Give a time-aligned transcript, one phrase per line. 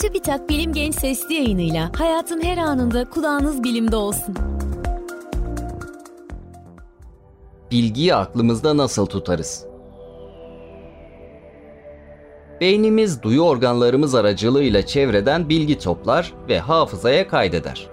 [0.00, 4.34] TÜBİTAK Bilim Genç Sesli yayınıyla hayatın her anında kulağınız bilimde olsun.
[7.70, 9.64] Bilgiyi aklımızda nasıl tutarız?
[12.60, 17.86] Beynimiz duyu organlarımız aracılığıyla çevreden bilgi toplar ve hafızaya kaydeder.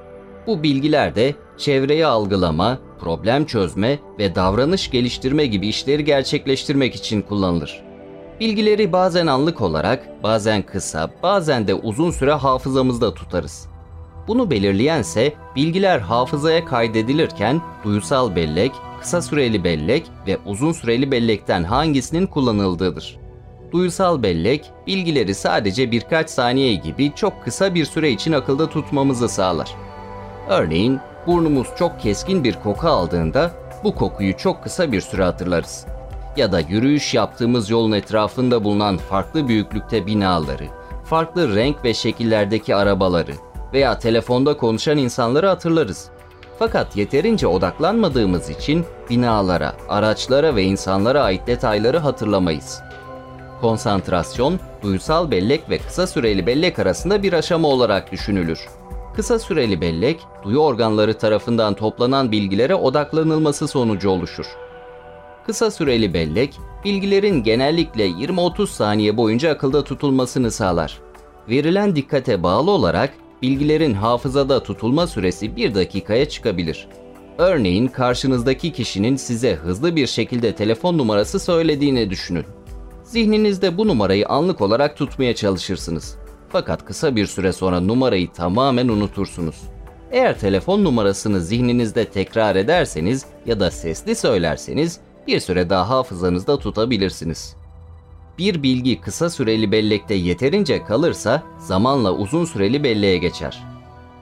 [0.48, 7.93] Bu bilgiler de çevreyi algılama, problem çözme ve davranış geliştirme gibi işleri gerçekleştirmek için kullanılır.
[8.40, 13.68] Bilgileri bazen anlık olarak, bazen kısa, bazen de uzun süre hafızamızda tutarız.
[14.28, 22.28] Bunu belirleyense bilgiler hafızaya kaydedilirken duyusal bellek, kısa süreli bellek ve uzun süreli bellekten hangisinin
[22.28, 23.20] kullanıldığıdır.
[23.72, 29.76] Duyusal bellek, bilgileri sadece birkaç saniye gibi çok kısa bir süre için akılda tutmamızı sağlar.
[30.50, 33.52] Örneğin burnumuz çok keskin bir koku aldığında
[33.84, 35.86] bu kokuyu çok kısa bir süre hatırlarız.
[36.38, 40.68] Ya da yürüyüş yaptığımız yolun etrafında bulunan farklı büyüklükte binaları,
[41.06, 43.32] farklı renk ve şekillerdeki arabaları
[43.74, 46.10] veya telefonda konuşan insanları hatırlarız.
[46.60, 52.82] Fakat yeterince odaklanmadığımız için binalara, araçlara ve insanlara ait detayları hatırlamayız.
[53.62, 58.68] Konsantrasyon, duysal bellek ve kısa süreli bellek arasında bir aşama olarak düşünülür.
[59.16, 64.46] Kısa süreli bellek, duyu organları tarafından toplanan bilgilere odaklanılması sonucu oluşur.
[65.46, 71.00] Kısa süreli bellek, bilgilerin genellikle 20-30 saniye boyunca akılda tutulmasını sağlar.
[71.50, 76.88] Verilen dikkate bağlı olarak bilgilerin hafızada tutulma süresi 1 dakikaya çıkabilir.
[77.38, 82.46] Örneğin karşınızdaki kişinin size hızlı bir şekilde telefon numarası söylediğini düşünün.
[83.04, 86.18] Zihninizde bu numarayı anlık olarak tutmaya çalışırsınız.
[86.50, 89.56] Fakat kısa bir süre sonra numarayı tamamen unutursunuz.
[90.12, 97.56] Eğer telefon numarasını zihninizde tekrar ederseniz ya da sesli söylerseniz bir süre daha hafızanızda tutabilirsiniz.
[98.38, 103.64] Bir bilgi kısa süreli bellekte yeterince kalırsa zamanla uzun süreli belleğe geçer.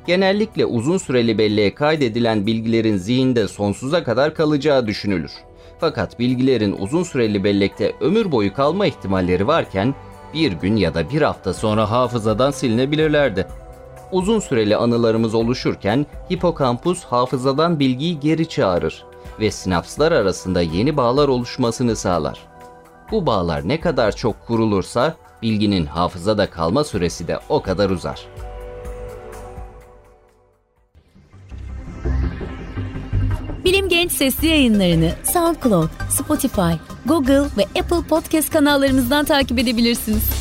[0.08, 5.32] Genellikle uzun süreli belleğe kaydedilen bilgilerin zihinde sonsuza kadar kalacağı düşünülür.
[5.80, 9.96] Fakat bilgilerin uzun süreli bellekte ömür boyu kalma ihtimalleri varken
[10.34, 13.48] bir gün ya da bir hafta sonra hafızadan silinebilirlerdi.
[14.12, 19.11] Uzun süreli anılarımız oluşurken hipokampus hafızadan bilgiyi geri çağırır
[19.42, 22.40] ve sinapslar arasında yeni bağlar oluşmasını sağlar.
[23.12, 28.28] Bu bağlar ne kadar çok kurulursa bilginin hafızada kalma süresi de o kadar uzar.
[33.66, 36.74] Bilim Genç Sesli yayınlarını SoundCloud, Spotify,
[37.06, 40.41] Google ve Apple Podcast kanallarımızdan takip edebilirsiniz.